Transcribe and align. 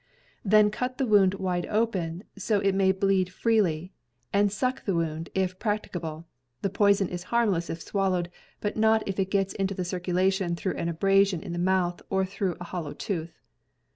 Then 0.43 0.71
cut 0.71 0.97
the 0.97 1.05
wound 1.05 1.35
wide 1.35 1.67
open, 1.67 2.23
so 2.35 2.59
it 2.59 2.73
may 2.73 2.91
bleed 2.91 3.31
freely, 3.31 3.93
and 4.33 4.51
suck 4.51 4.83
the 4.83 4.95
wound, 4.95 5.29
if 5.35 5.59
practi 5.59 5.91
cable 5.93 6.25
(the 6.63 6.71
poison 6.71 7.07
is 7.07 7.25
harmless, 7.29 7.69
if 7.69 7.83
swallowed, 7.83 8.31
but 8.61 8.75
not 8.75 9.07
if 9.07 9.19
it 9.19 9.29
gets 9.29 9.53
into 9.53 9.75
the 9.75 9.85
circulation 9.85 10.55
through 10.55 10.73
an 10.77 10.89
abrasion 10.89 11.39
in 11.43 11.53
the 11.53 11.59
mouth, 11.59 12.01
or 12.09 12.25
through 12.25 12.57
a 12.59 12.63
hollow 12.63 12.93
tooth). 12.93 13.43